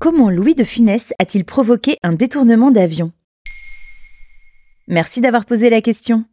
[0.00, 3.10] Comment Louis de Funès a-t-il provoqué un détournement d'avion?
[4.86, 6.24] Merci d'avoir posé la question.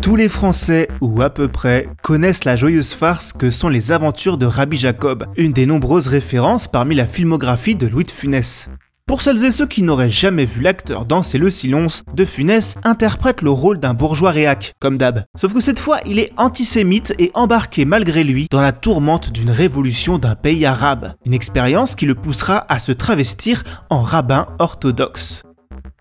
[0.00, 4.38] Tous les Français, ou à peu près, connaissent la joyeuse farce que sont les aventures
[4.38, 8.70] de Rabbi Jacob, une des nombreuses références parmi la filmographie de Louis de Funès.
[9.06, 13.42] Pour celles et ceux qui n'auraient jamais vu l'acteur danser le silence, De Funès interprète
[13.42, 15.24] le rôle d'un bourgeois réac, comme d'hab.
[15.36, 19.50] Sauf que cette fois, il est antisémite et embarqué malgré lui dans la tourmente d'une
[19.50, 21.14] révolution d'un pays arabe.
[21.26, 25.42] Une expérience qui le poussera à se travestir en rabbin orthodoxe.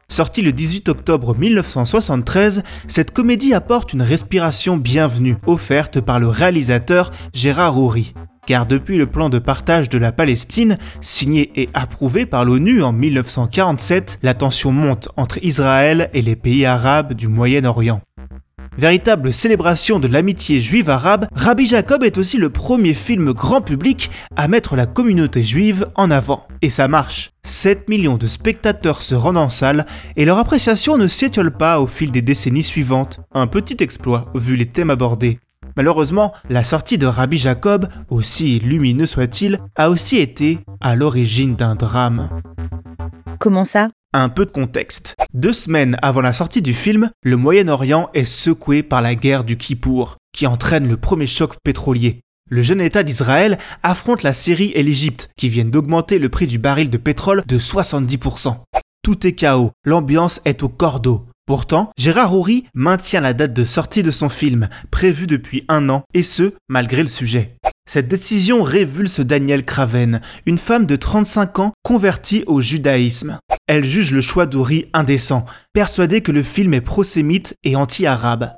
[0.07, 7.11] Sortie le 18 octobre 1973, cette comédie apporte une respiration bienvenue, offerte par le réalisateur
[7.33, 8.13] Gérard Houry.
[8.51, 12.91] Car depuis le plan de partage de la Palestine, signé et approuvé par l'ONU en
[12.91, 18.01] 1947, la tension monte entre Israël et les pays arabes du Moyen-Orient.
[18.77, 24.11] Véritable célébration de l'amitié juive arabe, Rabbi Jacob est aussi le premier film grand public
[24.35, 26.45] à mettre la communauté juive en avant.
[26.61, 27.31] Et ça marche.
[27.43, 29.85] 7 millions de spectateurs se rendent en salle
[30.17, 33.21] et leur appréciation ne s'étiole pas au fil des décennies suivantes.
[33.33, 35.39] Un petit exploit vu les thèmes abordés.
[35.75, 41.75] Malheureusement, la sortie de Rabbi Jacob, aussi lumineux soit-il, a aussi été à l'origine d'un
[41.75, 42.29] drame.
[43.39, 43.89] Comment ça?
[44.13, 45.15] Un peu de contexte.
[45.33, 49.57] Deux semaines avant la sortie du film, le Moyen-Orient est secoué par la guerre du
[49.57, 52.19] Kippour, qui entraîne le premier choc pétrolier.
[52.49, 56.59] Le jeune État d'Israël affronte la Syrie et l'Égypte, qui viennent d'augmenter le prix du
[56.59, 58.57] baril de pétrole de 70%.
[59.03, 61.25] Tout est chaos, l'ambiance est au cordeau.
[61.45, 66.03] Pourtant, Gérard Houry maintient la date de sortie de son film, prévue depuis un an,
[66.13, 67.55] et ce, malgré le sujet.
[67.89, 73.39] Cette décision révulse Danielle Craven, une femme de 35 ans convertie au judaïsme.
[73.67, 78.53] Elle juge le choix d'Houry indécent, persuadée que le film est prosémite et anti-arabe.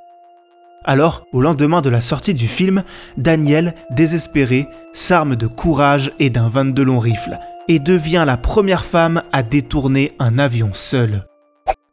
[0.84, 2.84] Alors, au lendemain de la sortie du film,
[3.16, 9.22] Danielle, désespérée, s'arme de courage et d'un 22 long rifle, et devient la première femme
[9.32, 11.24] à détourner un avion seul.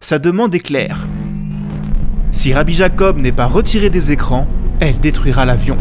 [0.03, 1.07] Sa demande est claire.
[2.31, 4.47] Si Rabbi Jacob n'est pas retiré des écrans,
[4.79, 5.77] elle détruira l'avion.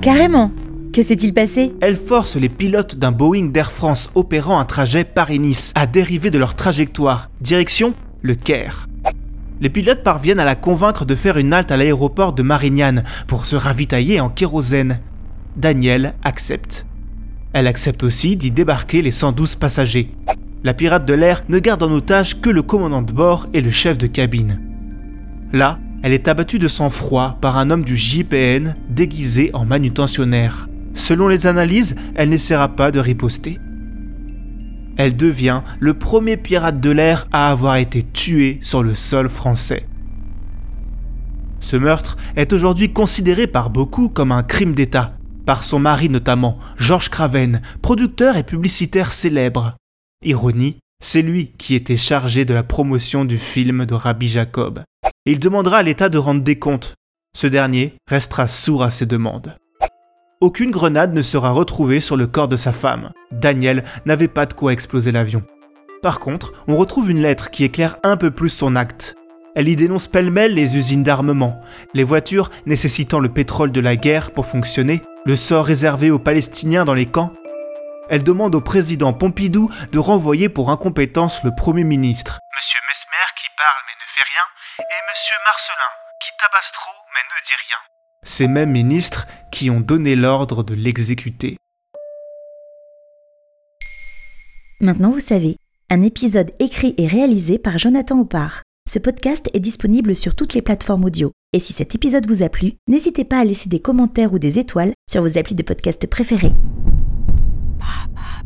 [0.00, 0.50] Carrément
[0.92, 1.72] Que s'est-il passé?
[1.80, 6.38] Elle force les pilotes d'un Boeing d'Air France opérant un trajet Paris-Nice à dériver de
[6.38, 8.88] leur trajectoire, direction le Caire.
[9.60, 13.46] Les pilotes parviennent à la convaincre de faire une halte à l'aéroport de Marignane pour
[13.46, 14.98] se ravitailler en kérosène.
[15.56, 16.84] Danielle accepte.
[17.52, 20.10] Elle accepte aussi d'y débarquer les 112 passagers.
[20.68, 23.70] La pirate de l'air ne garde en otage que le commandant de bord et le
[23.70, 24.60] chef de cabine.
[25.50, 30.68] Là, elle est abattue de sang-froid par un homme du JPN déguisé en manutentionnaire.
[30.92, 33.58] Selon les analyses, elle n'essaiera pas de riposter.
[34.98, 39.88] Elle devient le premier pirate de l'air à avoir été tué sur le sol français.
[41.60, 46.58] Ce meurtre est aujourd'hui considéré par beaucoup comme un crime d'État, par son mari notamment,
[46.76, 49.78] Georges Craven, producteur et publicitaire célèbre.
[50.24, 54.82] Ironie, c'est lui qui était chargé de la promotion du film de Rabbi Jacob.
[55.26, 56.94] Il demandera à l'État de rendre des comptes.
[57.36, 59.54] Ce dernier restera sourd à ses demandes.
[60.40, 63.12] Aucune grenade ne sera retrouvée sur le corps de sa femme.
[63.30, 65.44] Daniel n'avait pas de quoi exploser l'avion.
[66.02, 69.14] Par contre, on retrouve une lettre qui éclaire un peu plus son acte.
[69.54, 71.60] Elle y dénonce pêle-mêle les usines d'armement,
[71.94, 76.84] les voitures nécessitant le pétrole de la guerre pour fonctionner, le sort réservé aux Palestiniens
[76.84, 77.32] dans les camps
[78.08, 82.38] elle demande au président Pompidou de renvoyer pour incompétence le Premier ministre.
[82.56, 84.44] Monsieur Mesmer qui parle mais ne fait rien,
[84.78, 87.76] et Monsieur Marcelin qui tabasse trop mais ne dit rien.
[88.24, 91.56] Ces mêmes ministres qui ont donné l'ordre de l'exécuter.
[94.80, 95.56] Maintenant vous savez,
[95.90, 98.62] un épisode écrit et réalisé par Jonathan Oppard.
[98.88, 101.32] Ce podcast est disponible sur toutes les plateformes audio.
[101.52, 104.58] Et si cet épisode vous a plu, n'hésitez pas à laisser des commentaires ou des
[104.58, 106.52] étoiles sur vos applis de podcast préférés.
[107.78, 108.37] 爸爸。